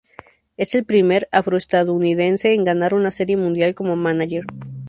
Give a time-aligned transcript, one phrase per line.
[0.57, 4.45] Es el primer afroestadounidense en ganar una Serie Mundial como mánager.